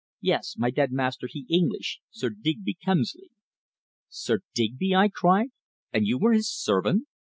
[0.19, 0.55] "Yees.
[0.57, 3.29] My dead master he English Sir Digby Kemsley!"
[4.09, 5.51] "Sir Digby!" I cried.
[5.93, 7.07] "And you were his servant.